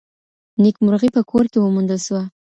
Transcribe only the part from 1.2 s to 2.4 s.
کور کي وموندل سوه.